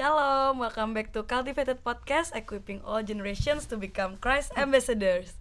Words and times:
Shalom, 0.00 0.64
welcome 0.64 0.96
back 0.96 1.12
to 1.12 1.20
Cultivated 1.28 1.84
Podcast 1.84 2.32
Equipping 2.32 2.80
all 2.88 3.04
generations 3.04 3.68
to 3.68 3.76
become 3.76 4.16
Christ 4.16 4.48
ambassadors. 4.56 5.36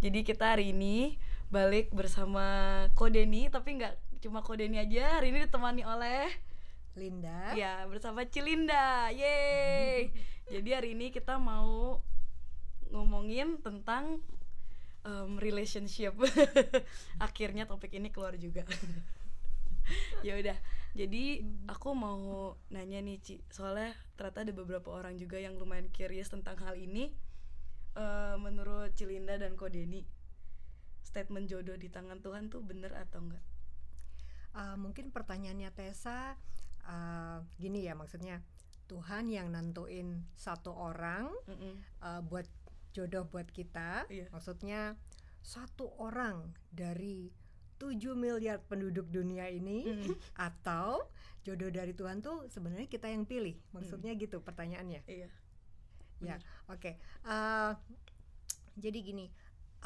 Jadi 0.00 0.24
kita 0.24 0.56
hari 0.56 0.72
ini 0.72 1.20
balik 1.52 1.92
bersama 1.92 2.88
Kodeni 2.96 3.52
Tapi 3.52 3.76
nggak 3.76 4.24
cuma 4.24 4.40
Kodeni 4.40 4.80
aja, 4.80 5.20
hari 5.20 5.28
ini 5.28 5.44
ditemani 5.44 5.84
oleh 5.84 6.24
Linda. 6.96 7.52
Ya, 7.52 7.84
bersama 7.84 8.24
Cilinda, 8.24 9.12
yeay 9.12 10.08
Jadi 10.56 10.68
hari 10.72 10.96
ini 10.96 11.12
kita 11.12 11.36
mau 11.36 12.00
ngomongin 12.88 13.60
tentang 13.60 14.24
um, 15.04 15.36
relationship. 15.36 16.16
Akhirnya 17.28 17.68
topik 17.68 17.92
ini 17.92 18.08
keluar 18.08 18.40
juga. 18.40 18.64
Ya 20.20 20.36
udah 20.36 20.56
jadi 20.96 21.44
aku 21.68 21.92
mau 21.92 22.56
nanya 22.72 23.02
nih 23.04 23.20
Ci 23.20 23.34
soalnya 23.52 23.92
ternyata 24.16 24.44
ada 24.46 24.52
beberapa 24.56 24.88
orang 24.94 25.20
juga 25.20 25.36
yang 25.36 25.56
lumayan 25.60 25.92
curious 25.92 26.32
tentang 26.32 26.56
hal 26.62 26.78
ini 26.78 27.12
Eh, 27.98 28.36
menurut 28.38 28.94
Cilinda 28.94 29.34
dan 29.34 29.58
Kodeni 29.58 30.06
statement 31.02 31.50
jodoh 31.50 31.74
di 31.74 31.90
tangan 31.90 32.22
Tuhan 32.22 32.46
tuh 32.46 32.62
bener 32.62 32.94
atau 32.94 33.22
enggak 33.26 33.44
Uh, 34.48 34.80
mungkin 34.80 35.12
pertanyaannya 35.12 35.70
Tessa 35.76 36.34
uh, 36.88 37.38
gini 37.60 37.84
ya 37.84 37.92
maksudnya 37.92 38.40
Tuhan 38.88 39.28
yang 39.28 39.52
nentuin 39.52 40.24
satu 40.34 40.72
orang 40.72 41.28
Mm-mm. 41.46 41.76
uh, 42.00 42.24
buat 42.24 42.48
jodoh 42.96 43.28
buat 43.28 43.44
kita. 43.52 44.08
Iya. 44.08 44.32
Maksudnya 44.32 44.96
satu 45.44 45.92
orang 46.00 46.56
dari 46.72 47.28
7 47.78 48.18
miliar 48.18 48.58
penduduk 48.66 49.06
dunia 49.08 49.46
ini 49.48 49.86
Mm. 49.86 50.14
atau 50.50 51.06
jodoh 51.46 51.70
dari 51.72 51.94
Tuhan 51.94 52.20
tuh 52.20 52.50
sebenarnya 52.50 52.90
kita 52.90 53.08
yang 53.08 53.24
pilih. 53.24 53.56
Maksudnya 53.72 54.12
gitu 54.18 54.42
pertanyaannya. 54.44 55.02
iya 55.06 55.30
Ya, 56.18 56.36
oke. 56.66 56.98
Eh, 56.98 57.72
jadi 58.74 58.98
gini, 59.02 59.30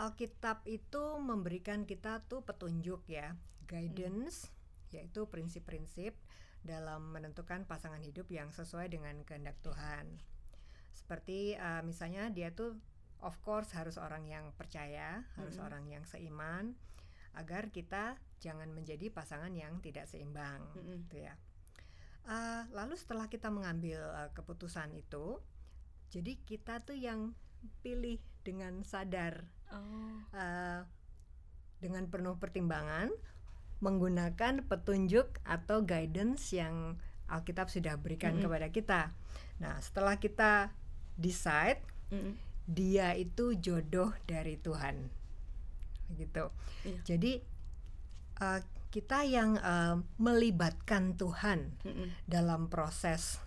Alkitab 0.00 0.64
itu 0.64 1.20
memberikan 1.20 1.84
kita 1.84 2.24
tuh 2.24 2.40
petunjuk 2.40 3.04
ya, 3.04 3.36
guidance, 3.68 4.48
yaitu 4.88 5.28
prinsip-prinsip 5.28 6.16
dalam 6.64 7.12
menentukan 7.12 7.68
pasangan 7.68 8.00
hidup 8.00 8.32
yang 8.32 8.48
sesuai 8.48 8.88
dengan 8.88 9.20
kehendak 9.28 9.60
Tuhan. 9.60 10.24
Seperti 10.96 11.52
eh, 11.52 11.82
misalnya 11.84 12.32
dia 12.32 12.48
tuh 12.56 12.80
of 13.20 13.36
course 13.44 13.70
harus 13.76 14.00
orang 14.00 14.26
yang 14.26 14.50
percaya, 14.56 15.22
harus 15.38 15.60
orang 15.60 15.86
yang 15.86 16.02
seiman, 16.08 16.74
agar 17.32 17.72
kita 17.72 18.20
jangan 18.42 18.68
menjadi 18.74 19.08
pasangan 19.08 19.54
yang 19.54 19.78
tidak 19.80 20.10
seimbang, 20.10 20.60
Mm-mm. 20.74 21.06
gitu 21.06 21.24
ya. 21.24 21.34
Eh, 22.26 22.62
lalu 22.70 22.94
setelah 22.98 23.26
kita 23.26 23.50
mengambil 23.50 23.98
eh, 23.98 24.30
keputusan 24.34 24.94
itu, 24.94 25.38
jadi 26.10 26.38
kita 26.44 26.82
tuh 26.82 26.98
yang 26.98 27.34
pilih 27.82 28.18
dengan 28.42 28.82
sadar, 28.82 29.46
oh 29.70 30.18
eh, 30.34 30.82
dengan 31.82 32.06
penuh 32.10 32.38
pertimbangan, 32.38 33.10
menggunakan 33.82 34.62
petunjuk 34.66 35.42
atau 35.42 35.82
guidance 35.82 36.54
yang 36.54 36.98
Alkitab 37.26 37.70
sudah 37.70 37.98
berikan 37.98 38.38
Mm-mm. 38.38 38.44
kepada 38.46 38.68
kita. 38.70 39.02
Nah, 39.58 39.78
setelah 39.82 40.18
kita 40.18 40.74
decide, 41.18 41.82
Mm-mm. 42.14 42.38
dia 42.66 43.14
itu 43.18 43.58
jodoh 43.58 44.14
dari 44.26 44.58
Tuhan, 44.58 45.10
gitu. 46.16 46.52
Iya. 46.84 47.16
Jadi 47.16 47.32
eh, 48.40 48.60
kita 48.92 49.24
yang 49.24 49.56
eh, 49.56 49.96
melibatkan 50.20 51.16
Tuhan 51.16 51.72
Mm-mm. 51.84 52.08
dalam 52.28 52.68
proses 52.68 53.40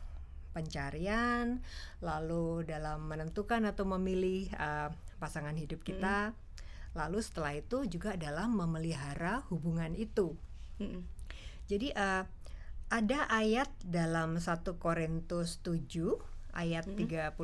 pencarian, 0.55 1.59
lalu 1.99 2.63
dalam 2.63 3.11
menentukan 3.11 3.67
atau 3.67 3.83
memilih 3.83 4.47
uh, 4.55 4.87
pasangan 5.19 5.51
hidup 5.51 5.83
kita, 5.83 6.31
lalu 6.95 7.19
setelah 7.19 7.59
itu 7.59 7.83
juga 7.91 8.15
dalam 8.15 8.55
memelihara 8.55 9.43
hubungan 9.51 9.91
itu. 9.99 10.31
Mm-mm. 10.79 11.03
Jadi 11.67 11.91
uh, 11.91 12.23
ada 12.87 13.19
ayat 13.27 13.67
dalam 13.83 14.39
1 14.39 14.63
Korintus 14.79 15.59
7 15.59 15.91
ayat 16.55 16.87
39 16.87 17.35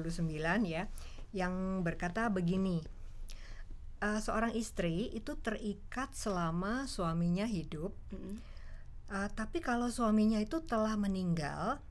ya 0.64 0.88
yang 1.36 1.84
berkata 1.84 2.32
begini. 2.32 2.80
Uh, 4.02 4.20
seorang 4.20 4.52
istri 4.58 5.14
itu 5.14 5.38
terikat 5.40 6.12
selama 6.12 6.90
suaminya 6.90 7.46
hidup 7.46 7.94
Mm-mm. 8.12 8.42
Uh, 9.12 9.28
tapi 9.36 9.60
kalau 9.60 9.92
suaminya 9.92 10.40
itu 10.40 10.64
telah 10.64 10.96
meninggal, 10.96 11.84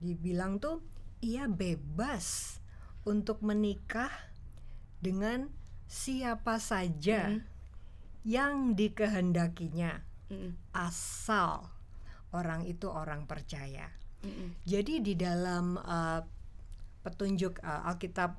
dibilang 0.00 0.56
tuh 0.56 0.80
ia 1.20 1.44
bebas 1.44 2.56
untuk 3.04 3.44
menikah 3.44 4.08
dengan 4.96 5.52
siapa 5.84 6.56
saja 6.56 7.28
Mm. 7.28 7.40
yang 8.24 8.54
dikehendakinya, 8.72 10.00
Mm-mm. 10.32 10.56
asal 10.72 11.68
orang 12.32 12.64
itu 12.64 12.88
orang 12.88 13.28
percaya. 13.28 13.92
Mm-mm. 14.24 14.56
Jadi 14.64 15.04
di 15.04 15.12
dalam 15.12 15.76
uh, 15.76 16.24
petunjuk 17.04 17.60
uh, 17.60 17.84
Alkitab 17.92 18.32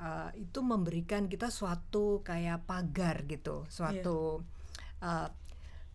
uh, 0.00 0.30
itu 0.36 0.60
memberikan 0.60 1.28
kita 1.28 1.48
suatu 1.48 2.20
kayak 2.24 2.64
pagar 2.68 3.24
gitu, 3.28 3.64
suatu 3.68 4.44
uh, 5.00 5.28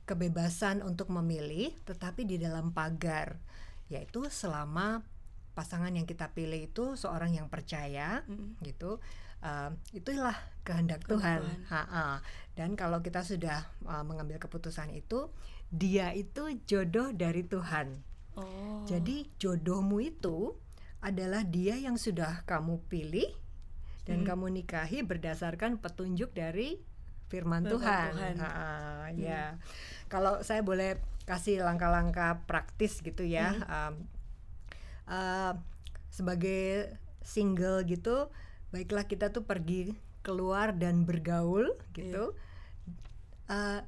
kebebasan 0.05 0.81
untuk 0.83 1.13
memilih, 1.13 1.71
tetapi 1.87 2.25
di 2.27 2.41
dalam 2.41 2.73
pagar, 2.73 3.39
yaitu 3.87 4.27
selama 4.27 5.05
pasangan 5.53 5.91
yang 5.91 6.07
kita 6.07 6.31
pilih 6.31 6.67
itu 6.67 6.95
seorang 6.95 7.35
yang 7.35 7.47
percaya, 7.47 8.25
Mm-mm. 8.27 8.59
gitu. 8.65 8.99
Uh, 9.41 9.73
itulah 9.89 10.37
kehendak 10.61 11.01
Tuhan. 11.09 11.41
Tuhan. 11.41 11.65
Ha-ha. 11.73 12.21
Dan 12.53 12.77
kalau 12.77 13.01
kita 13.01 13.25
sudah 13.25 13.65
uh, 13.89 14.05
mengambil 14.05 14.37
keputusan 14.37 14.93
itu, 14.93 15.33
dia 15.73 16.13
itu 16.13 16.61
jodoh 16.69 17.09
dari 17.15 17.41
Tuhan. 17.47 18.05
oh 18.37 18.85
Jadi 18.85 19.31
jodohmu 19.41 19.97
itu 20.03 20.53
adalah 21.01 21.41
dia 21.41 21.73
yang 21.79 21.97
sudah 21.97 22.45
kamu 22.45 22.77
pilih 22.85 23.40
dan 24.11 24.21
Hmm. 24.21 24.27
kamu 24.27 24.45
nikahi 24.61 25.07
berdasarkan 25.07 25.79
petunjuk 25.79 26.35
dari 26.35 26.75
firman 27.31 27.63
Firman 27.63 27.71
Tuhan. 27.71 28.11
Tuhan. 28.11 28.35
Hmm. 28.35 28.43
Ha, 28.43 28.65
ya. 29.15 29.43
Kalau 30.11 30.43
saya 30.43 30.59
boleh 30.59 30.99
kasih 31.23 31.63
langkah-langkah 31.63 32.43
praktis 32.43 32.99
gitu 32.99 33.23
ya. 33.23 33.55
Hmm. 33.55 33.63
um, 33.71 33.93
uh, 35.07 35.53
sebagai 36.11 36.91
single 37.23 37.87
gitu, 37.87 38.27
baiklah 38.75 39.07
kita 39.07 39.31
tuh 39.31 39.47
pergi 39.47 39.95
keluar 40.21 40.75
dan 40.75 41.07
bergaul 41.07 41.71
gitu. 41.95 42.35
Uh, 43.47 43.79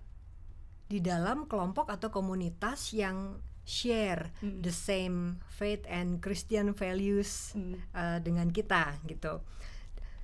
di 0.88 1.03
dalam 1.03 1.47
kelompok 1.47 1.91
atau 1.91 2.07
komunitas 2.12 2.95
yang 2.95 3.39
share 3.63 4.35
Mm. 4.44 4.59
the 4.59 4.75
same 4.75 5.39
faith 5.47 5.88
and 5.88 6.19
Christian 6.19 6.75
values 6.75 7.56
Mm. 7.56 7.79
uh, 7.95 8.19
dengan 8.19 8.51
kita 8.51 9.00
gitu. 9.07 9.39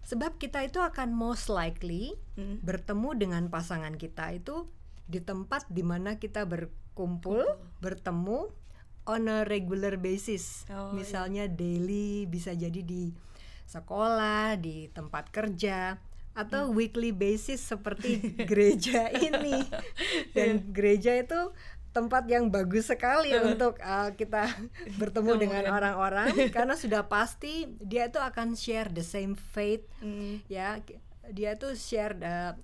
Sebab 0.09 0.41
kita 0.41 0.65
itu 0.65 0.81
akan 0.81 1.13
most 1.13 1.53
likely 1.53 2.17
Mm. 2.33 2.65
bertemu 2.65 3.09
dengan 3.13 3.43
pasangan 3.47 3.93
kita 3.93 4.33
itu 4.33 4.65
di 5.05 5.21
tempat 5.21 5.69
di 5.69 5.85
mana 5.85 6.17
kita 6.17 6.49
berkumpul, 6.49 7.45
bertemu 7.77 8.49
on 9.05 9.23
a 9.27 9.45
regular 9.45 9.97
basis. 9.97 10.65
Oh, 10.65 10.89
iya. 10.89 10.97
Misalnya 10.97 11.43
daily 11.45 12.25
bisa 12.25 12.53
jadi 12.53 12.81
di 12.81 13.13
sekolah, 13.65 14.57
di 14.57 14.89
tempat 14.89 15.29
kerja 15.29 15.99
Hmm. 16.29 16.45
atau 16.45 16.63
weekly 16.71 17.09
basis 17.11 17.59
seperti 17.59 18.21
gereja 18.49 19.09
ini. 19.11 19.59
Dan 20.37 20.71
gereja 20.71 21.17
itu 21.17 21.51
tempat 21.99 22.23
yang 22.25 22.47
bagus 22.47 22.87
sekali 22.87 23.35
untuk 23.35 23.75
uh, 23.77 24.09
kita 24.11 24.47
bertemu 25.01 25.31
dengan 25.37 25.61
Kemudian. 25.61 25.75
orang-orang 25.75 26.27
karena 26.55 26.73
sudah 26.73 27.03
pasti 27.05 27.67
dia 27.77 28.07
itu 28.07 28.17
akan 28.17 28.55
share 28.55 28.87
the 28.89 29.03
same 29.03 29.35
faith 29.35 29.83
Mm. 29.99 30.39
ya 30.47 30.79
dia 31.29 31.53
tuh 31.53 31.75
share 31.75 32.15
uh, 32.21 32.55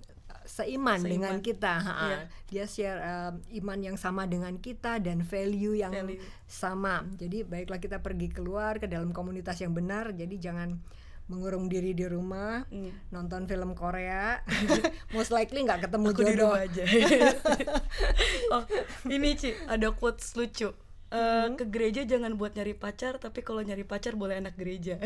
seiman, 0.42 0.96
Seiman. 0.96 1.10
dengan 1.10 1.34
kita 1.38 1.74
ha. 1.76 1.92
Iya. 2.00 2.18
dia 2.46 2.64
share 2.64 2.98
uh, 2.98 3.32
iman 3.52 3.78
yang 3.82 3.96
sama 3.96 4.24
dengan 4.24 4.56
kita 4.56 4.96
dan 4.98 5.20
value 5.20 5.74
yang 5.74 5.92
Value. 5.92 6.22
sama 6.46 7.04
jadi 7.12 7.42
baiklah 7.42 7.76
kita 7.76 7.98
pergi 7.98 8.30
keluar 8.30 8.78
ke 8.78 8.86
dalam 8.86 9.10
komunitas 9.10 9.58
yang 9.58 9.70
benar 9.70 10.14
jadi 10.14 10.32
jangan 10.40 10.78
mengurung 11.26 11.66
diri 11.66 11.90
di 11.90 12.06
rumah 12.06 12.62
Mm. 12.70 13.10
nonton 13.10 13.44
film 13.44 13.74
Korea 13.74 14.38
most 15.14 15.30
likely 15.30 15.62
nggak 15.62 15.82
ketemu 15.82 16.06
aku 16.14 16.22
di 16.22 16.32
jodoh. 16.32 16.54
rumah 16.54 16.62
aja. 16.62 16.84
Oh 18.54 18.62
ini 19.06 19.34
Ci 19.34 19.50
ada 19.66 19.90
quotes 19.90 20.34
lucu. 20.34 20.70
Eh, 21.06 21.46
ke 21.54 21.66
gereja 21.66 22.02
jangan 22.02 22.34
buat 22.34 22.54
nyari 22.54 22.74
pacar 22.74 23.18
tapi 23.18 23.38
kalau 23.40 23.62
nyari 23.62 23.82
pacar 23.82 24.14
boleh 24.14 24.38
anak 24.38 24.54
gereja. 24.54 24.98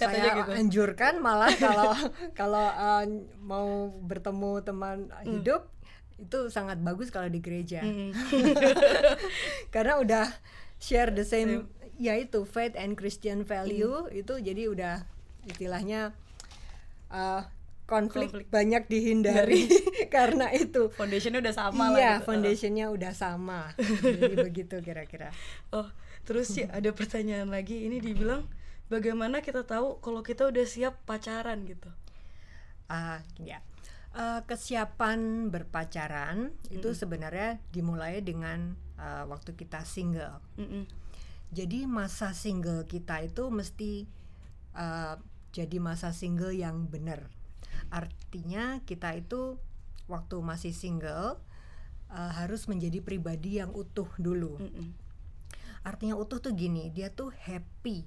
Katanya 0.00 0.32
saya 0.32 0.40
gitu. 0.40 0.50
anjurkan 0.56 1.20
malah 1.20 1.52
kalau 1.56 1.92
kalau 2.32 2.66
uh, 2.68 3.04
mau 3.40 3.68
bertemu 4.00 4.60
teman 4.60 5.08
hidup 5.22 5.68
itu 6.14 6.48
sangat 6.48 6.80
bagus 6.80 7.08
kalau 7.08 7.28
di 7.28 7.40
gereja. 7.40 7.80
Mm. 7.80 8.12
karena 9.68 10.00
udah 10.00 10.26
share 10.76 11.12
the 11.12 11.24
same 11.24 11.68
ya 11.96 12.16
itu 12.16 12.42
faith 12.44 12.74
and 12.74 12.96
Christian 12.96 13.44
value 13.44 14.08
itu 14.10 14.34
jadi 14.36 14.68
udah 14.68 14.94
istilahnya 15.46 16.12
uh, 17.12 17.42
konflik, 17.84 18.32
Konflik. 18.32 18.46
banyak 18.48 18.88
dihindari 18.88 19.68
karena 20.14 20.48
itu 20.56 20.88
foundationnya 20.96 21.44
udah 21.44 21.54
sama 21.54 21.84
lah 21.92 21.98
iya 22.00 22.12
gitu. 22.16 22.24
foundationnya 22.32 22.86
udah 22.88 23.12
sama 23.12 23.60
jadi 24.00 24.36
begitu 24.48 24.76
kira-kira 24.80 25.28
Oh, 25.68 25.84
terus 26.24 26.48
sih 26.54 26.64
ada 26.64 26.88
pertanyaan 26.94 27.52
lagi. 27.52 27.84
Ini 27.84 28.00
dibilang 28.00 28.48
bagaimana 28.88 29.44
kita 29.44 29.66
tahu 29.68 30.00
kalau 30.00 30.24
kita 30.24 30.48
udah 30.48 30.64
siap 30.64 31.02
pacaran 31.04 31.66
gitu. 31.68 31.90
Ah, 32.88 33.20
ya. 33.36 33.60
Eh, 34.14 34.40
kesiapan 34.46 35.50
berpacaran 35.50 36.54
itu 36.70 36.94
sebenarnya 36.94 37.58
dimulai 37.74 38.22
dengan 38.22 38.78
eh, 38.96 39.24
waktu 39.26 39.58
kita 39.58 39.82
single. 39.82 40.38
Mm-mm. 40.56 40.86
Jadi 41.50 41.84
masa 41.90 42.30
single 42.30 42.86
kita 42.86 43.18
itu 43.26 43.50
mesti 43.50 44.06
eh, 44.78 45.14
jadi 45.54 45.78
masa 45.78 46.10
single 46.10 46.50
yang 46.50 46.90
benar. 46.90 47.30
Artinya 47.94 48.82
kita 48.82 49.14
itu 49.14 49.54
waktu 50.10 50.42
masih 50.42 50.74
single 50.74 51.38
eh, 52.10 52.32
harus 52.42 52.66
menjadi 52.66 52.98
pribadi 52.98 53.62
yang 53.62 53.70
utuh 53.70 54.10
dulu. 54.18 54.58
Mm-mm. 54.58 54.90
Artinya 55.86 56.18
utuh 56.18 56.42
tuh 56.42 56.58
gini, 56.58 56.90
dia 56.90 57.14
tuh 57.14 57.30
happy 57.30 58.02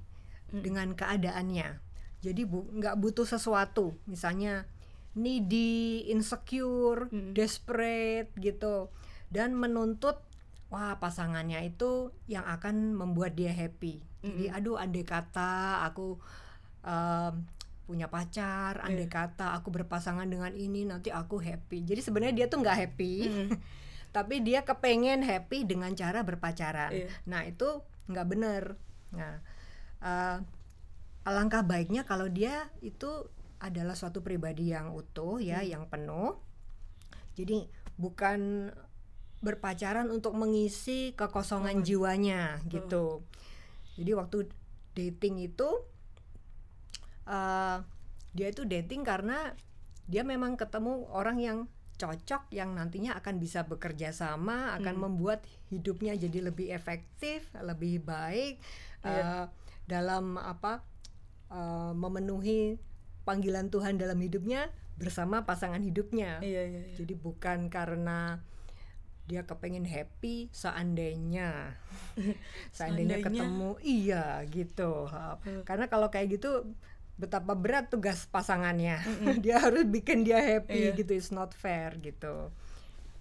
dengan 0.51 0.91
keadaannya. 0.91 1.79
Jadi 2.19 2.41
bu 2.43 2.65
nggak 2.73 2.97
butuh 2.97 3.23
sesuatu, 3.29 3.93
misalnya 4.09 4.65
needy, 5.13 6.09
insecure, 6.09 7.07
Mm. 7.13 7.37
desperate 7.37 8.33
gitu, 8.41 8.89
dan 9.29 9.53
menuntut 9.53 10.19
wah 10.67 10.97
pasangannya 10.99 11.63
itu 11.69 12.11
yang 12.27 12.43
akan 12.43 12.97
membuat 12.97 13.37
dia 13.37 13.53
happy. 13.53 14.03
Jadi 14.25 14.45
aduh 14.51 14.75
andai 14.75 15.07
kata 15.07 15.85
aku 15.87 16.19
em, 16.87 17.43
punya 17.87 18.11
pacar, 18.11 18.83
andai 18.83 19.07
kata 19.07 19.55
aku 19.55 19.71
berpasangan 19.71 20.27
dengan 20.27 20.51
ini 20.51 20.83
nanti 20.83 21.07
aku 21.07 21.39
happy. 21.39 21.87
Jadi 21.87 22.03
sebenarnya 22.03 22.35
dia 22.35 22.47
tuh 22.51 22.59
nggak 22.59 22.77
happy, 22.83 23.15
tapi 24.15 24.43
dia 24.43 24.67
kepengen 24.67 25.23
happy 25.23 25.63
dengan 25.63 25.95
cara 25.95 26.23
berpacaran. 26.23 26.91
Iya. 26.91 27.07
Nah 27.27 27.47
itu 27.47 27.83
nggak 28.11 28.27
bener. 28.27 28.75
Nah 29.15 29.39
eh, 30.03 30.37
alangkah 31.23 31.63
baiknya 31.63 32.03
kalau 32.03 32.27
dia 32.27 32.67
itu 32.83 33.27
adalah 33.63 33.95
suatu 33.95 34.19
pribadi 34.19 34.75
yang 34.75 34.91
utuh 34.91 35.39
ya, 35.39 35.63
yang 35.63 35.87
penuh. 35.87 36.35
Jadi 37.39 37.71
bukan 37.95 38.69
berpacaran 39.39 40.09
untuk 40.09 40.33
mengisi 40.35 41.15
kekosongan 41.15 41.87
jiwanya 41.87 42.59
gitu. 42.67 43.23
Jadi 43.95 44.11
waktu 44.11 44.37
dating 44.97 45.39
itu 45.39 45.69
eh, 47.27 47.77
dia 48.33 48.47
itu 48.47 48.63
dating 48.63 49.03
karena 49.03 49.53
dia 50.07 50.23
memang 50.23 50.55
ketemu 50.55 51.05
orang 51.11 51.37
yang 51.37 51.57
cocok 51.97 52.53
yang 52.53 52.77
nantinya 52.77 53.17
akan 53.17 53.41
bisa 53.41 53.65
bekerja 53.65 54.13
sama 54.13 54.77
akan 54.77 55.09
membuat 55.09 55.41
hidupnya 55.73 56.13
jadi 56.13 56.45
lebih 56.45 56.69
efektif 56.69 57.49
lebih 57.57 58.05
baik 58.05 58.61
eh, 59.01 59.45
dalam 59.89 60.37
apa 60.37 60.85
eh, 61.49 61.91
memenuhi 61.97 62.77
panggilan 63.27 63.67
Tuhan 63.67 63.99
dalam 63.99 64.15
hidupnya 64.23 64.71
bersama 64.97 65.43
pasangan 65.45 65.83
hidupnya. 65.83 66.41
Iya, 66.41 66.63
iya, 66.65 66.81
iya. 66.89 66.95
jadi 66.97 67.13
bukan 67.13 67.69
karena 67.69 68.41
dia 69.27 69.43
kepengen 69.43 69.83
happy 69.83 70.47
seandainya 70.55 71.75
seandainya 72.77 73.19
Seandainya. 73.19 73.25
ketemu 73.27 73.71
iya 73.83 74.25
gitu. 74.47 75.05
Ha, 75.11 75.35
karena 75.67 75.91
kalau 75.91 76.07
kayak 76.07 76.39
gitu 76.39 76.71
betapa 77.17 77.57
berat 77.57 77.89
tugas 77.89 78.29
pasangannya 78.29 79.01
dia 79.43 79.57
harus 79.57 79.83
bikin 79.83 80.21
dia 80.21 80.37
happy 80.37 80.93
Iya. 80.93 80.97
gitu 80.97 81.11
it's 81.17 81.33
not 81.33 81.51
fair 81.51 81.97
gitu 81.97 82.53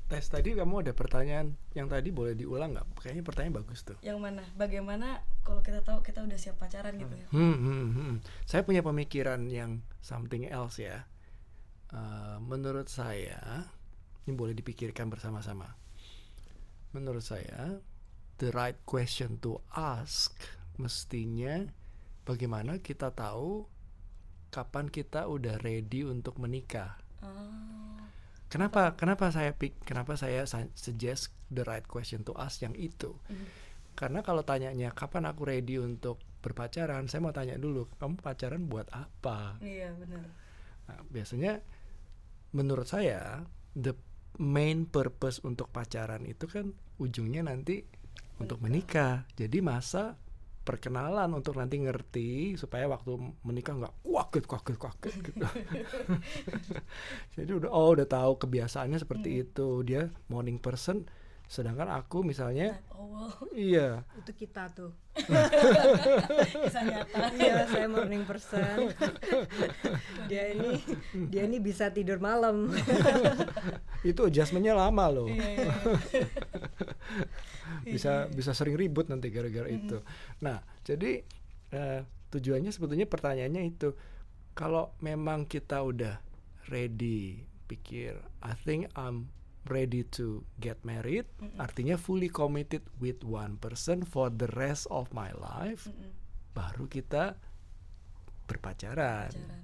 Tes 0.06 0.22
tadi 0.30 0.54
kamu 0.54 0.86
ada 0.86 0.94
pertanyaan 0.94 1.58
yang 1.74 1.90
tadi 1.90 2.14
boleh 2.14 2.38
diulang 2.38 2.78
nggak? 2.78 3.02
Kayaknya 3.02 3.26
pertanyaan 3.26 3.54
bagus 3.58 3.82
tuh. 3.82 3.98
Yang 4.06 4.22
mana? 4.22 4.46
Bagaimana 4.54 5.18
kalau 5.42 5.66
kita 5.66 5.82
tahu 5.82 5.98
kita 6.06 6.22
udah 6.22 6.38
siap 6.38 6.62
pacaran 6.62 6.94
gitu 6.94 7.10
ya? 7.10 7.26
Hmm, 7.34 7.58
hmm, 7.58 7.86
hmm. 7.90 8.14
Saya 8.46 8.62
punya 8.62 8.86
pemikiran 8.86 9.50
yang 9.50 9.82
something 9.98 10.46
else 10.46 10.78
ya. 10.78 11.10
Eh, 11.90 12.38
menurut 12.38 12.86
saya, 12.86 13.66
ini 14.30 14.38
boleh 14.38 14.54
dipikirkan 14.54 15.10
bersama-sama. 15.10 15.74
Menurut 16.94 17.26
saya, 17.26 17.82
the 18.38 18.54
right 18.54 18.78
question 18.86 19.42
to 19.42 19.58
ask 19.74 20.38
mestinya 20.78 21.66
bagaimana 22.22 22.78
kita 22.78 23.10
tahu 23.10 23.66
kapan 24.50 24.88
kita 24.88 25.26
udah 25.26 25.60
ready 25.60 26.06
untuk 26.06 26.38
menikah. 26.40 26.96
Oh. 27.20 27.98
Kenapa? 28.46 28.94
Kenapa 28.94 29.28
saya 29.34 29.52
pick? 29.52 29.82
Kenapa 29.82 30.14
saya 30.14 30.46
sa- 30.46 30.70
suggest 30.78 31.34
the 31.50 31.66
right 31.66 31.84
question 31.84 32.22
to 32.22 32.32
ask 32.38 32.62
yang 32.62 32.78
itu? 32.78 33.18
Karena 33.98 34.22
kalau 34.22 34.46
tanyanya 34.46 34.92
kapan 34.94 35.26
aku 35.26 35.48
ready 35.48 35.80
untuk 35.82 36.22
berpacaran, 36.44 37.10
saya 37.10 37.24
mau 37.26 37.34
tanya 37.34 37.58
dulu, 37.58 37.90
kamu 37.98 38.22
pacaran 38.22 38.62
buat 38.70 38.86
apa? 38.94 39.58
Iya 39.58 39.90
benar. 39.98 40.30
Nah, 40.86 41.00
biasanya 41.10 41.58
menurut 42.54 42.86
saya 42.86 43.42
the 43.74 43.96
main 44.38 44.86
purpose 44.86 45.42
untuk 45.42 45.72
pacaran 45.74 46.22
itu 46.28 46.46
kan 46.46 46.70
ujungnya 47.02 47.42
nanti 47.42 47.82
untuk 48.38 48.62
menikah. 48.62 49.26
Jadi 49.34 49.58
masa 49.64 50.20
perkenalan 50.66 51.30
untuk 51.30 51.54
nanti 51.54 51.78
ngerti 51.78 52.58
supaya 52.58 52.90
waktu 52.90 53.14
menikah 53.46 53.78
nggak 53.78 53.94
kuaget 54.02 54.44
kuaget 54.50 54.76
kuaget 54.76 55.14
gitu. 55.22 55.46
Jadi 57.38 57.50
udah 57.54 57.70
oh 57.70 57.94
udah 57.94 58.10
tahu 58.10 58.42
kebiasaannya 58.42 58.98
seperti 58.98 59.46
itu. 59.46 59.86
Dia 59.86 60.10
morning 60.26 60.58
person 60.58 61.06
sedangkan 61.46 61.86
aku 61.94 62.26
misalnya 62.26 62.82
Oh 62.90 63.06
wow. 63.06 63.30
iya 63.54 64.02
itu 64.18 64.32
kita 64.34 64.66
tuh 64.74 64.90
Kisah 66.66 66.84
nyata. 66.84 67.32
iya 67.38 67.64
saya 67.70 67.86
morning 67.86 68.26
person 68.26 68.90
dia 70.26 70.52
ini 70.52 70.82
dia 71.30 71.46
ini 71.46 71.62
bisa 71.62 71.88
tidur 71.94 72.18
malam 72.18 72.74
itu 74.10 74.20
adjustmentnya 74.22 74.74
lama 74.76 75.04
loh. 75.10 75.26
Iya, 75.26 75.48
iya, 75.50 75.66
iya. 75.66 76.26
bisa 77.94 78.30
bisa 78.30 78.54
sering 78.54 78.78
ribut 78.78 79.10
nanti 79.10 79.34
gara-gara 79.34 79.66
itu. 79.66 79.98
Nah, 80.42 80.62
jadi 80.86 81.26
eh, 81.74 82.00
tujuannya 82.30 82.70
sebetulnya 82.70 83.10
pertanyaannya 83.10 83.62
itu 83.66 83.98
kalau 84.54 84.94
memang 85.02 85.44
kita 85.44 85.82
udah 85.82 86.22
ready, 86.70 87.42
pikir 87.66 88.16
I 88.42 88.54
think 88.54 88.90
I'm 88.94 89.30
ready 89.66 90.06
to 90.14 90.42
get 90.56 90.80
married, 90.82 91.26
artinya 91.56 91.94
fully 91.94 92.30
committed 92.30 92.82
with 92.98 93.22
one 93.22 93.58
person 93.58 94.02
for 94.02 94.30
the 94.30 94.46
rest 94.54 94.86
of 94.88 95.10
my 95.10 95.30
life, 95.34 95.90
baru 96.52 96.86
kita 96.86 97.36
berpacaran. 98.46 99.30
Pacaran. 99.30 99.62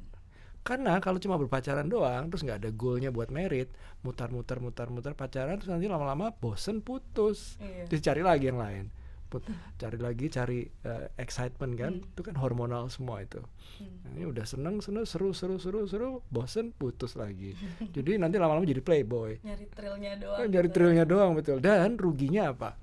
Karena 0.62 1.02
kalau 1.02 1.18
cuma 1.18 1.34
berpacaran 1.42 1.90
doang, 1.90 2.30
terus 2.30 2.46
nggak 2.46 2.62
ada 2.62 2.70
goalnya 2.70 3.10
buat 3.10 3.34
merit, 3.34 3.74
mutar-mutar 4.06 4.62
mutar-mutar 4.62 5.18
pacaran, 5.18 5.58
terus 5.58 5.66
nanti 5.66 5.90
lama-lama 5.90 6.30
bosen 6.30 6.78
putus, 6.78 7.58
Iya. 7.58 7.90
terus 7.90 7.98
cari 7.98 8.22
lagi 8.22 8.46
yang 8.46 8.62
lain, 8.62 8.86
Put- 9.32 9.48
cari 9.74 9.96
lagi 9.96 10.28
cari 10.28 10.60
eh, 10.62 11.08
excitement 11.16 11.72
kan, 11.72 11.92
itu 11.96 12.20
kan 12.20 12.36
hormonal 12.36 12.86
semua 12.86 13.18
itu. 13.18 13.40
Nah, 13.80 14.12
ini 14.12 14.28
udah 14.28 14.44
seneng 14.44 14.78
seneng 14.78 15.02
seru 15.02 15.32
seru 15.32 15.56
seru 15.56 15.88
seru, 15.88 16.20
bosen 16.28 16.68
putus 16.70 17.16
lagi. 17.16 17.56
Jadi 17.96 18.20
nanti 18.20 18.36
lama-lama 18.36 18.62
jadi 18.62 18.78
playboy, 18.78 19.40
Nyari 19.40 19.66
thrillnya 19.66 20.12
doang. 20.14 20.36
kan 20.36 20.46
nyari 20.46 20.68
gitu. 20.68 20.76
trilnya 20.76 21.04
doang 21.04 21.32
betul. 21.32 21.56
Dan 21.58 21.96
ruginya 21.96 22.52
apa? 22.52 22.76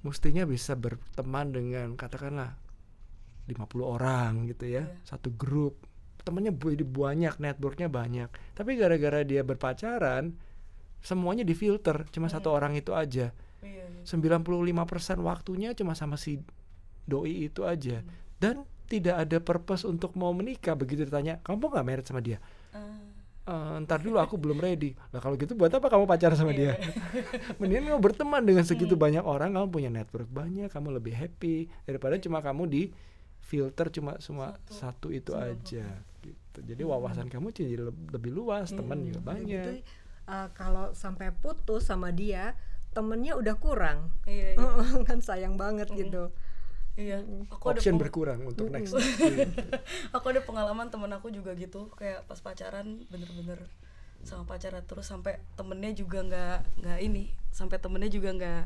Mestinya 0.00 0.46
bisa 0.46 0.72
berteman 0.72 1.50
dengan 1.50 1.92
katakanlah 1.92 2.56
50 3.44 3.58
orang 3.84 4.46
gitu 4.46 4.70
ya, 4.70 4.86
Iya. 4.86 4.96
satu 5.04 5.28
grup. 5.30 5.82
Temennya 6.20 6.54
jadi 6.54 6.86
banyak, 6.86 7.34
networknya 7.36 7.88
banyak. 7.88 8.28
Tapi 8.54 8.70
gara-gara 8.76 9.20
dia 9.22 9.42
berpacaran, 9.42 10.36
semuanya 11.00 11.42
difilter, 11.42 12.06
cuma 12.08 12.28
satu 12.28 12.48
orang 12.48 12.76
itu 12.76 12.94
aja. 12.94 13.32
Iya, 13.60 13.84
iya. 13.84 14.02
95% 14.04 14.76
waktunya 15.20 15.72
cuma 15.72 15.92
sama 15.92 16.16
si 16.16 16.40
doi 17.04 17.46
itu 17.46 17.62
aja. 17.62 18.00
Dan 18.36 18.64
tidak 18.86 19.22
ada 19.22 19.38
purpose 19.38 19.84
untuk 19.84 20.14
mau 20.14 20.32
menikah. 20.32 20.74
Begitu 20.74 21.04
ditanya, 21.04 21.38
kamu 21.40 21.62
nggak 21.62 21.86
married 21.86 22.06
sama 22.06 22.18
dia? 22.18 22.40
Ah, 22.70 22.96
"Eh, 23.46 23.74
ntar 23.82 24.00
dulu 24.00 24.18
aku 24.18 24.34
belum 24.34 24.58
ready. 24.58 24.94
Nah 25.10 25.18
kalau 25.18 25.34
gitu 25.34 25.54
buat 25.54 25.70
apa 25.70 25.86
kamu 25.86 26.04
pacaran 26.04 26.34
sama 26.34 26.50
dia? 26.50 26.74
Mendingan 27.60 27.94
kamu 27.94 28.00
berteman 28.00 28.42
dengan 28.42 28.62
segitu 28.62 28.94
banyak 28.94 29.22
orang, 29.22 29.52
kamu 29.52 29.66
punya 29.68 29.90
network 29.90 30.26
banyak, 30.26 30.68
kamu 30.68 30.96
lebih 30.96 31.14
happy 31.14 31.56
daripada 31.84 32.16
cuma 32.16 32.40
kamu 32.40 32.62
di 32.66 32.82
filter 33.40 33.90
cuma 33.90 34.14
cuma 34.18 34.54
satu, 34.68 35.10
itu 35.10 35.34
aja. 35.34 35.86
Gitu. 36.20 36.58
Jadi 36.62 36.82
wawasan 36.82 37.26
kamu 37.26 37.50
jadi 37.50 37.74
le- 37.80 38.06
lebih 38.12 38.30
luas, 38.30 38.70
teman 38.70 39.02
juga 39.02 39.18
Udah 39.18 39.26
banyak. 39.32 39.48
gitu, 39.48 39.70
uh, 40.26 40.48
kalau 40.52 40.92
sampai 40.92 41.32
putus 41.32 41.86
sama 41.86 42.10
dia 42.10 42.54
temennya 42.90 43.34
udah 43.34 43.54
kurang. 43.54 44.10
Iya, 44.24 44.54
iya. 44.54 44.68
kan 45.08 45.18
sayang 45.18 45.54
banget 45.54 45.86
gitu. 45.90 46.30
Iya 46.92 47.22
aku 47.48 47.70
ada 47.70 47.78
option 47.78 47.94
peng- 47.94 48.02
berkurang 48.02 48.40
untuk 48.44 48.68
next. 48.68 48.92
Aku 50.16 50.26
ada 50.26 50.40
pengalaman 50.40 50.88
temen 50.88 51.08
aku 51.08 51.30
juga 51.30 51.54
gitu 51.54 51.88
kayak 51.94 52.26
pas 52.26 52.36
pacaran 52.36 53.06
bener-bener 53.06 53.62
sama 54.20 54.44
pacaran 54.44 54.84
terus 54.84 55.06
sampai 55.06 55.40
temennya 55.54 55.96
juga 55.96 56.20
nggak 56.20 56.58
nggak 56.78 56.98
ini 57.00 57.24
sampai 57.48 57.78
temennya 57.78 58.10
juga 58.10 58.30
nggak 58.30 58.62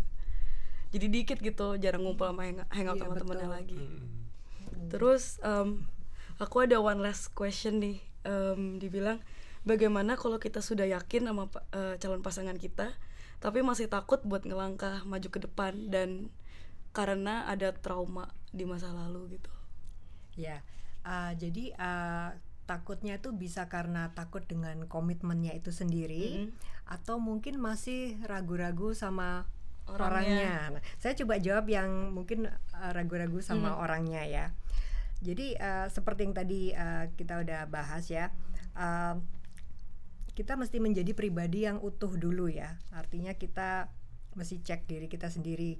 jadi 0.90 1.06
dikit 1.06 1.38
gitu 1.38 1.76
jarang 1.76 2.02
ngumpul 2.02 2.26
sama 2.26 2.42
hang- 2.42 2.66
hangout 2.68 2.96
Iya, 2.96 3.02
sama 3.04 3.14
temennya 3.14 3.46
betul. 3.46 3.54
lagi. 3.54 3.78
Hmm. 3.78 4.88
terus 4.88 5.38
em, 5.40 5.86
aku 6.36 6.56
ada 6.60 6.76
one 6.76 6.98
last 6.98 7.30
question 7.32 7.78
nih 7.78 7.98
Em, 8.24 8.80
dibilang 8.80 9.20
bagaimana 9.62 10.16
kalau 10.16 10.38
kita 10.38 10.58
sudah 10.58 10.88
yakin 10.88 11.28
sama 11.28 11.44
pa- 11.46 11.62
eh, 11.70 11.94
calon 11.98 12.18
pasangan 12.18 12.56
kita 12.56 12.90
tapi 13.44 13.60
masih 13.60 13.86
takut 13.86 14.24
buat 14.24 14.42
ngelangkah 14.42 15.04
maju 15.04 15.28
ke 15.28 15.38
depan 15.44 15.92
dan 15.92 16.32
karena 16.90 17.44
ada 17.44 17.76
trauma 17.76 18.32
di 18.48 18.64
masa 18.64 18.88
lalu 18.88 19.36
gitu 19.36 19.52
Ya, 20.34 20.66
uh, 21.06 21.30
jadi 21.38 21.70
uh, 21.78 22.34
takutnya 22.66 23.22
itu 23.22 23.30
bisa 23.30 23.70
karena 23.70 24.10
takut 24.18 24.42
dengan 24.42 24.90
komitmennya 24.90 25.54
itu 25.54 25.70
sendiri, 25.70 26.50
Mm-mm. 26.50 26.50
atau 26.90 27.22
mungkin 27.22 27.62
masih 27.62 28.18
ragu-ragu 28.26 28.98
sama 28.98 29.46
Orangnya. 29.86 30.02
orangnya. 30.02 30.54
Nah, 30.74 30.82
saya 30.98 31.14
coba 31.14 31.38
jawab 31.38 31.70
yang 31.70 32.10
mungkin 32.10 32.50
uh, 32.50 32.90
ragu-ragu 32.90 33.38
sama 33.38 33.76
Mm. 33.76 33.82
orangnya 33.84 34.22
ya. 34.26 34.46
Jadi 35.22 35.54
uh, 35.54 35.86
seperti 35.86 36.26
yang 36.26 36.34
tadi 36.34 36.74
uh, 36.74 37.06
kita 37.14 37.46
udah 37.46 37.70
bahas 37.70 38.10
ya. 38.10 38.34
uh, 38.74 39.14
kita 40.34 40.58
mesti 40.58 40.82
menjadi 40.82 41.14
pribadi 41.14 41.64
yang 41.64 41.78
utuh 41.78 42.10
dulu 42.18 42.50
ya. 42.50 42.74
Artinya 42.90 43.38
kita 43.38 43.86
mesti 44.34 44.60
cek 44.60 44.90
diri 44.90 45.06
kita 45.06 45.30
sendiri. 45.30 45.78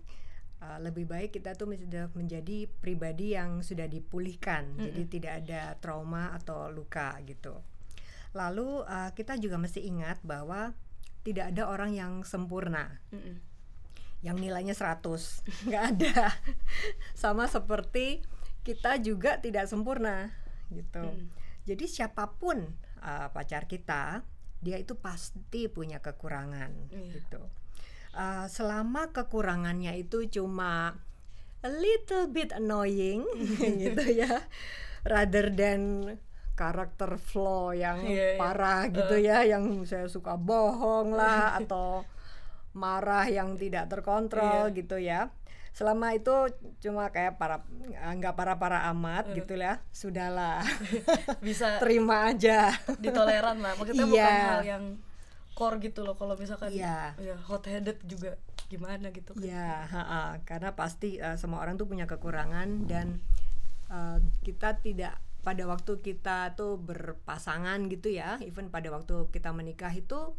Uh, 0.63 0.79
lebih 0.81 1.05
baik 1.05 1.35
kita 1.35 1.59
tuh 1.59 1.69
menjadi 2.15 2.71
pribadi 2.81 3.35
yang 3.35 3.61
sudah 3.61 3.85
dipulihkan, 3.85 4.79
jadi 4.81 5.03
tidak 5.11 5.33
ada 5.45 5.63
trauma 5.83 6.33
atau 6.33 6.71
luka 6.71 7.19
gitu. 7.27 7.61
Lalu 8.33 8.87
uh, 8.87 9.11
kita 9.13 9.37
juga 9.37 9.61
mesti 9.61 9.85
ingat 9.85 10.23
bahwa 10.25 10.73
tidak 11.27 11.53
ada 11.53 11.69
orang 11.69 11.93
yang 11.93 12.13
sempurna, 12.25 13.03
Mm-mm. 13.13 13.43
yang 14.25 14.41
nilainya 14.41 14.73
100, 14.73 15.05
nggak 15.69 15.85
ada. 15.99 16.33
Sama 17.21 17.45
seperti 17.51 18.25
kita 18.65 18.97
juga 19.03 19.43
tidak 19.43 19.69
sempurna 19.69 20.33
gitu. 20.73 21.05
Mm. 21.05 21.29
Jadi 21.65 21.85
siapa 21.89 22.31
pun 22.41 22.73
uh, 23.05 23.29
pacar 23.33 23.69
kita, 23.69 24.25
dia 24.65 24.81
itu 24.81 24.97
pasti 24.97 25.69
punya 25.69 26.01
kekurangan 26.01 26.89
Iya. 26.89 27.21
gitu. 27.21 27.43
Uh, 28.15 28.47
selama 28.47 29.11
kekurangannya 29.11 29.93
itu 29.99 30.25
cuma 30.31 30.97
a 31.61 31.69
little 31.69 32.25
bit 32.27 32.49
annoying 32.51 33.27
gitu 33.83 34.05
ya, 34.09 34.47
rather 35.03 35.51
than 35.51 36.15
karakter 36.55 37.19
flaw 37.19 37.75
yang 37.75 37.99
Iya, 38.01 38.35
iya. 38.35 38.39
parah 38.39 38.87
gitu 38.89 39.17
ya, 39.19 39.43
yang 39.43 39.83
saya 39.83 40.07
suka 40.07 40.35
bohong 40.35 41.13
lah 41.13 41.53
atau 41.61 42.07
marah 42.75 43.25
yang 43.25 43.55
tidak 43.55 43.89
terkontrol 43.89 44.69
Iya. 44.69 44.75
gitu 44.75 44.97
ya. 44.97 45.21
Selama 45.71 46.11
itu 46.11 46.31
cuma 46.79 47.09
kayak 47.09 47.35
para 47.35 47.67
nggak 48.13 48.35
para-para 48.35 48.87
amat 48.93 49.31
Eh. 49.31 49.41
gitu 49.41 49.55
ya, 49.55 49.83
sudahlah 49.91 50.63
bisa 51.43 51.79
terima 51.79 52.29
aja. 52.29 52.71
ditoleran 52.99 53.59
lah 53.59 53.75
maksudnya 53.75 54.05
bukan 54.05 54.15
Iya. 54.15 54.47
hal 54.53 54.63
yang 54.65 54.85
core 55.51 55.79
gitu 55.81 56.03
loh 56.03 56.15
kalau 56.15 56.35
misalkan 56.35 56.71
Iya. 56.71 57.15
ya 57.17 57.35
hot 57.41 57.63
headed 57.65 57.99
juga 58.03 58.35
gimana 58.65 59.11
gitu 59.11 59.35
kan 59.35 59.43
Ya, 59.45 59.87
karena 60.43 60.75
pasti 60.75 61.19
uh, 61.19 61.35
semua 61.35 61.59
orang 61.59 61.75
tuh 61.75 61.87
punya 61.87 62.07
kekurangan 62.07 62.87
dan 62.87 63.23
uh, 63.87 64.19
kita 64.41 64.79
tidak 64.79 65.15
pada 65.43 65.63
waktu 65.65 66.01
kita 66.01 66.55
tuh 66.55 66.81
berpasangan 66.81 67.77
gitu 67.87 68.09
ya, 68.09 68.41
even 68.41 68.67
pada 68.69 68.89
waktu 68.89 69.29
kita 69.29 69.51
menikah 69.51 69.93
itu 69.93 70.33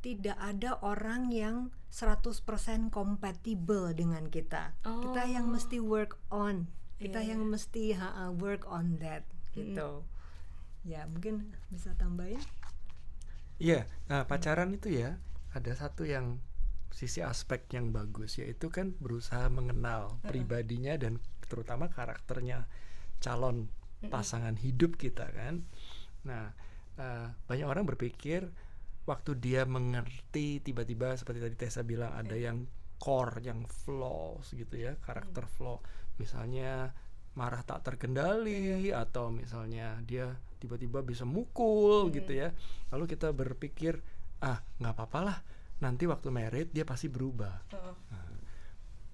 tidak 0.00 0.36
ada 0.40 0.80
orang 0.80 1.28
yang 1.28 1.68
100% 1.92 2.88
kompatibel 2.88 3.92
dengan 3.92 4.30
kita. 4.30 4.72
Kita 4.80 5.22
yang 5.26 5.50
Oh. 5.50 5.52
mesti 5.58 5.76
work 5.82 6.16
on. 6.32 6.70
Kita 7.00 7.20
Iya, 7.24 7.32
yang 7.36 7.48
mesti 7.48 7.96
ha-ha, 7.96 8.28
work 8.32 8.68
on 8.68 9.00
that 9.00 9.24
gitu. 9.52 10.04
Ya, 10.84 11.04
mungkin 11.08 11.52
bisa 11.68 11.92
tambahin. 11.96 12.40
Iya, 13.60 13.84
nah 14.08 14.24
pacaran 14.24 14.72
itu 14.72 14.88
ya 14.88 15.20
ada 15.52 15.72
satu 15.76 16.08
yang 16.08 16.40
sisi 16.90 17.20
aspek 17.20 17.68
yang 17.76 17.92
bagus 17.92 18.40
yaitu 18.40 18.72
kan 18.72 18.96
berusaha 18.98 19.46
mengenal 19.52 20.16
pribadinya 20.24 20.96
dan 20.96 21.20
terutama 21.46 21.86
karakternya 21.92 22.66
calon 23.20 23.68
pasangan 24.08 24.56
hidup 24.56 24.96
kita 24.96 25.28
kan. 25.28 25.68
Nah, 26.24 26.56
eh, 26.96 27.26
banyak 27.46 27.66
orang 27.68 27.84
berpikir 27.84 28.48
waktu 29.08 29.36
dia 29.40 29.64
mengerti 29.64 30.60
tiba-tiba 30.60 31.16
seperti 31.16 31.40
tadi 31.40 31.56
Tessa 31.56 31.80
bilang 31.84 32.12
ada 32.12 32.36
yang 32.36 32.64
core, 33.00 33.40
yang 33.40 33.64
flaws 33.64 34.52
gitu 34.52 34.76
ya, 34.76 34.92
karakter 35.00 35.48
flaw. 35.48 35.80
Misalnya 36.20 36.92
marah 37.32 37.64
tak 37.64 37.86
terkendali 37.86 38.92
atau 38.92 39.32
misalnya 39.32 39.96
dia 40.04 40.36
tiba-tiba 40.60 41.00
bisa 41.00 41.24
mukul 41.24 42.12
gitu 42.12 42.36
ya. 42.36 42.52
Lalu 42.92 43.08
kita 43.08 43.32
berpikir, 43.32 44.04
ah 44.44 44.60
nggak 44.76 44.92
apa-apa 44.92 45.20
lah, 45.24 45.38
nanti 45.80 46.04
waktu 46.04 46.28
merit 46.28 46.68
dia 46.76 46.84
pasti 46.84 47.08
berubah. 47.08 47.72
Heeh. 47.72 47.96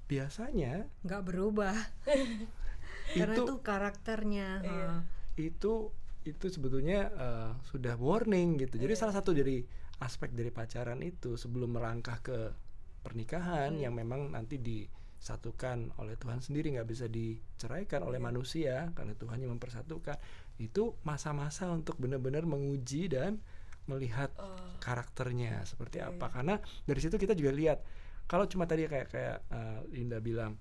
Biasanya 0.07 0.87
nggak 1.07 1.23
berubah. 1.23 1.75
Karena 3.19 3.35
itu 3.38 3.43
itu 3.47 3.55
karakternya. 3.62 4.49
Iya. 4.66 4.93
itu 5.37 5.93
itu 6.26 6.47
sebetulnya 6.50 7.11
eh, 7.14 7.50
sudah 7.71 7.95
warning 7.97 8.59
gitu. 8.59 8.76
Jadi 8.76 8.92
salah 8.95 9.14
satu 9.14 9.30
dari 9.30 9.62
aspek 10.02 10.35
dari 10.35 10.50
pacaran 10.50 11.00
itu 11.00 11.38
sebelum 11.38 11.78
melangkah 11.78 12.21
ke 12.21 12.52
pernikahan 13.00 13.78
yang 13.78 13.95
memang 13.95 14.35
nanti 14.35 14.59
disatukan 14.59 15.95
oleh 16.02 16.18
Tuhan 16.18 16.42
sendiri 16.42 16.75
nggak 16.76 16.88
bisa 16.90 17.06
diceraikan 17.06 18.02
oleh 18.02 18.18
manusia 18.18 18.90
karena 18.92 19.14
Tuhan 19.16 19.40
yang 19.40 19.54
mempersatukan 19.56 20.18
itu 20.59 20.97
masa-masa 21.06 21.71
untuk 21.71 21.97
benar-benar 21.97 22.45
menguji 22.45 23.09
dan 23.09 23.38
melihat 23.87 24.35
Oh, 24.37 24.59
karakternya 24.83 25.62
seperti 25.62 26.02
Iya, 26.02 26.11
apa. 26.11 26.26
karena 26.28 26.59
dari 26.85 26.99
situ 26.99 27.14
kita 27.14 27.38
juga 27.38 27.54
lihat 27.54 27.78
kalau 28.26 28.50
cuma 28.50 28.66
tadi 28.66 28.85
kayak 28.85 29.09
kayak 29.09 29.37
eh, 29.49 29.80
Linda 29.95 30.18
bilang 30.18 30.59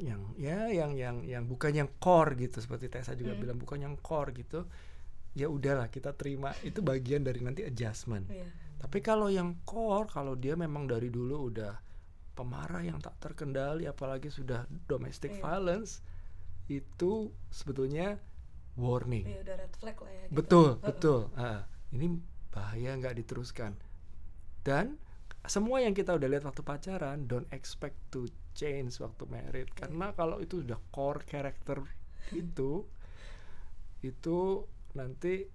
yang 0.00 0.22
ya 0.38 0.70
yang 0.70 0.92
yang 0.94 1.16
yang 1.26 1.44
bukan 1.46 1.72
yang 1.74 1.88
core 1.98 2.34
gitu 2.38 2.58
seperti 2.62 2.86
Tessa 2.90 3.12
juga 3.18 3.34
Hmm. 3.34 3.42
bilang 3.42 3.58
bukan 3.58 3.78
yang 3.82 3.94
core 3.98 4.32
gitu 4.36 4.64
ya 5.34 5.46
udahlah 5.46 5.88
kita 5.92 6.14
terima 6.16 6.50
itu 6.66 6.80
bagian 6.82 7.22
dari 7.22 7.38
nanti 7.44 7.62
adjustment 7.62 8.26
iya. 8.30 8.46
tapi 8.80 8.98
kalau 9.04 9.28
yang 9.30 9.58
core 9.62 10.08
kalau 10.10 10.34
dia 10.34 10.58
memang 10.58 10.86
dari 10.90 11.10
dulu 11.12 11.50
udah 11.52 11.74
pemarah 12.34 12.82
yang 12.86 12.98
tak 13.02 13.18
terkendali 13.18 13.86
apalagi 13.86 14.30
sudah 14.30 14.66
domestic 14.86 15.34
Iya. 15.36 15.42
violence 15.42 16.02
itu 16.70 17.32
sebetulnya 17.50 18.18
warning 18.78 19.26
Iya, 19.26 19.40
udah 19.42 19.54
red 19.58 19.72
flag 19.74 19.96
lah 19.98 20.12
ya 20.12 20.24
gitu. 20.28 20.34
Betul, 20.38 20.68
betul. 20.78 21.20
Ah, 21.34 21.66
ini 21.90 22.06
bahaya 22.54 22.94
nggak 22.94 23.16
diteruskan. 23.18 23.74
Dan 24.62 25.00
semua 25.48 25.80
yang 25.82 25.96
kita 25.96 26.14
udah 26.14 26.28
lihat 26.28 26.44
waktu 26.44 26.62
pacaran, 26.62 27.24
don't 27.26 27.48
expect 27.50 27.96
to 28.12 28.28
change 28.58 28.98
waktu 28.98 29.24
married. 29.24 29.70
Karena 29.70 30.10
kalau 30.10 30.42
itu 30.42 30.60
udah 30.60 30.82
core 30.90 31.22
character 31.22 31.78
itu, 32.34 32.82
itu 34.00 34.38
nanti 34.92 35.46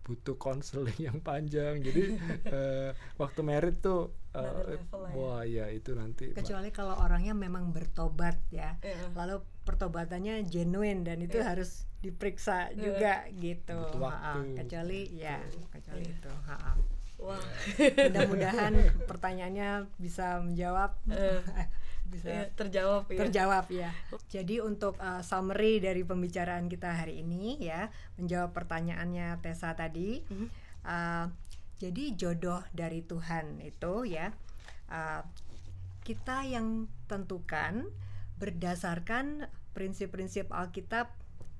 butuh 0.00 0.38
konseling 0.38 0.96
yang 0.96 1.18
panjang. 1.20 1.82
Jadi 1.82 2.14
eh, 2.56 2.90
waktu 3.14 3.40
married 3.42 3.78
tuh, 3.78 4.14
ya. 4.32 4.78
wah 5.12 5.42
ya 5.42 5.66
itu 5.68 5.92
nanti. 5.92 6.30
kecuali 6.30 6.70
kalau 6.70 6.94
orangnya 6.96 7.34
memang 7.34 7.72
bertobat 7.72 8.38
ya 8.48 8.76
Iya. 8.80 9.10
lalu 9.12 9.36
pertobatannya 9.64 10.46
genuine 10.46 11.02
dan 11.02 11.18
itu 11.20 11.36
Iya. 11.36 11.52
harus 11.52 11.84
diperiksa 11.98 12.70
juga 12.72 13.26
gitu 13.32 13.74
Butuh 13.74 13.98
Ha-ha. 13.98 14.38
waktu. 14.38 14.60
kecuali 14.62 15.00
ya 15.10 15.40
kecuali 15.72 16.04
Iya. 16.04 16.14
itu 16.14 16.32
Ha-ha. 16.44 16.72
wah 17.18 17.40
mudah-mudahan 17.98 18.72
pertanyaannya 19.10 19.70
bisa 19.96 20.38
menjawab 20.38 20.94
Eh, 21.08 21.40
bisa 22.06 22.28
iya, 22.30 22.44
terjawab 22.54 23.04
ya 23.10 23.18
terjawab 23.26 23.64
ya. 23.68 23.90
Jadi 24.30 24.62
untuk 24.62 24.94
uh, 25.02 25.20
summary 25.20 25.82
dari 25.82 26.06
pembicaraan 26.06 26.70
kita 26.70 26.94
hari 26.94 27.20
ini 27.20 27.58
ya, 27.60 27.90
menjawab 28.16 28.54
pertanyaannya 28.54 29.42
Tessa 29.42 29.74
tadi. 29.74 30.22
Mhm. 30.22 30.46
uh, 30.86 31.26
jadi 31.76 32.16
jodoh 32.16 32.64
dari 32.72 33.04
Tuhan 33.04 33.60
itu 33.60 34.08
ya, 34.08 34.32
uh, 34.88 35.22
kita 36.00 36.48
yang 36.48 36.88
tentukan 37.04 37.92
berdasarkan 38.40 39.44
prinsip-prinsip 39.76 40.48
Alkitab 40.48 41.12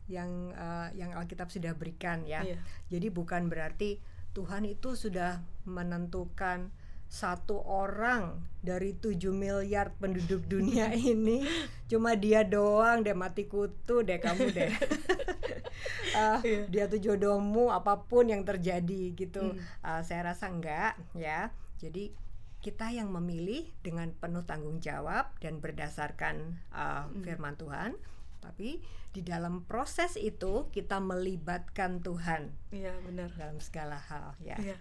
yang 0.09 0.55
uh, 0.57 0.88
yang 0.97 1.12
Alkitab 1.12 1.50
sudah 1.53 1.76
berikan 1.76 2.25
ya. 2.25 2.47
Iya. 2.47 2.59
Jadi 2.88 3.12
bukan 3.12 3.53
berarti 3.53 4.00
Tuhan 4.33 4.65
itu 4.65 4.95
sudah 4.95 5.43
menentukan 5.67 6.71
satu 7.07 7.63
orang 7.63 8.43
dari 8.61 8.99
7 8.99 9.31
miliar 9.31 9.95
penduduk 9.97 10.45
dunia 10.45 10.91
ini. 11.15 11.47
Cuma 11.87 12.19
dia 12.19 12.43
doang 12.43 13.07
deh 13.07 13.15
mati 13.15 13.47
kutu 13.47 14.03
deh 14.03 14.19
kamu 14.19 14.51
deh. 14.51 14.73
Uh, 16.17 16.39
dia 16.73 16.91
tuh 16.91 16.99
jodohmu 16.99 17.71
apa 17.71 18.05
pun 18.05 18.27
yang 18.27 18.43
terjadi 18.43 19.15
gitu. 19.15 19.55
Uh, 19.87 20.03
saya 20.03 20.35
rasa 20.35 20.51
enggak 20.51 20.99
ya. 21.15 21.55
Jadi 21.79 22.11
kita 22.59 22.91
yang 22.91 23.15
memilih 23.15 23.71
dengan 23.87 24.11
penuh 24.11 24.43
tanggung 24.43 24.83
jawab 24.83 25.31
dan 25.39 25.63
berdasarkan 25.63 26.59
uh, 26.75 27.07
firman 27.23 27.55
Tuhan. 27.55 27.95
Tapi 28.43 28.83
di 29.15 29.25
dalam 29.25 29.65
proses 29.65 30.21
itu 30.21 30.69
kita 30.77 31.01
melibatkan 31.01 32.05
Tuhan 32.05 32.53
Iya 32.69 32.93
benar. 33.01 33.33
dalam 33.33 33.59
segala 33.65 33.97
hal 33.97 34.37
ya. 34.45 34.61
Iya. 34.61 34.77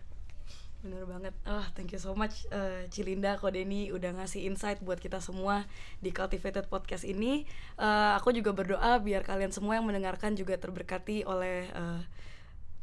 Bener 0.85 1.01
banget. 1.09 1.33
Ah, 1.49 1.65
thank 1.73 1.89
you 1.89 1.97
so 1.97 2.13
much 2.13 2.45
eh, 2.53 2.85
Cilinda 2.93 3.41
Kodeni 3.41 3.89
udah 3.89 4.21
ngasih 4.21 4.45
insight 4.45 4.77
buat 4.85 5.01
kita 5.01 5.17
semua 5.17 5.65
di 5.97 6.13
Cultivated 6.13 6.69
Podcast 6.69 7.01
ini. 7.09 7.49
Eh, 7.81 8.11
aku 8.13 8.29
juga 8.29 8.53
berdoa 8.53 9.01
biar 9.01 9.25
kalian 9.25 9.49
semua 9.49 9.81
yang 9.81 9.89
mendengarkan 9.89 10.37
juga 10.37 10.53
terberkati 10.61 11.25
oleh 11.25 11.65
eh, 11.73 12.01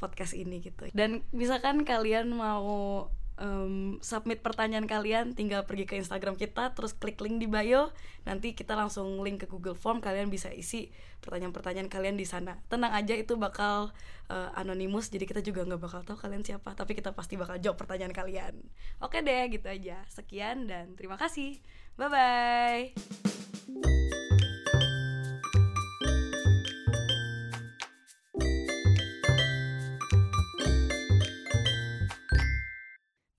podcast 0.03 0.35
ini 0.35 0.59
gitu. 0.59 0.91
Dan 0.91 1.23
misalkan 1.31 1.87
kalian 1.87 2.35
mau 2.35 3.07
em, 3.43 3.99
submit 3.99 4.39
pertanyaan 4.39 4.87
kalian, 4.87 5.35
tinggal 5.35 5.67
pergi 5.67 5.91
ke 5.91 5.99
Instagram 5.99 6.39
kita, 6.39 6.71
terus 6.79 6.95
klik 6.95 7.19
link 7.19 7.43
di 7.43 7.51
bio. 7.51 7.91
Nanti 8.23 8.55
kita 8.55 8.79
langsung 8.79 9.19
link 9.27 9.43
ke 9.43 9.51
Google 9.51 9.75
Form, 9.75 9.99
kalian 9.99 10.31
bisa 10.31 10.55
isi 10.55 10.95
pertanyaan-pertanyaan 11.19 11.91
kalian 11.91 12.15
di 12.15 12.23
sana. 12.23 12.63
Tenang 12.71 12.95
aja, 12.95 13.19
itu 13.19 13.35
bakal 13.35 13.91
eh, 14.31 14.51
anonimus, 14.55 15.11
jadi 15.11 15.27
kita 15.27 15.43
juga 15.43 15.67
nggak 15.67 15.83
bakal 15.83 16.07
tahu 16.07 16.23
kalian 16.23 16.47
siapa, 16.47 16.79
tapi 16.79 16.95
kita 16.95 17.11
pasti 17.11 17.35
bakal 17.35 17.59
jawab 17.59 17.83
pertanyaan 17.83 18.15
kalian. 18.15 18.55
Oke 19.03 19.27
deh, 19.27 19.51
gitu 19.51 19.67
aja. 19.67 20.07
Sekian 20.07 20.71
dan 20.71 20.95
terima 20.95 21.19
kasih. 21.19 21.59
Bye 21.99 22.09
bye. 22.09 22.95